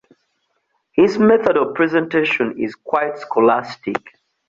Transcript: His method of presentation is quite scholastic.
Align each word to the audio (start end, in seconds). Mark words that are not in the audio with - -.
His 0.93 1.19
method 1.19 1.57
of 1.57 1.75
presentation 1.75 2.57
is 2.59 2.73
quite 2.73 3.19
scholastic. 3.19 3.97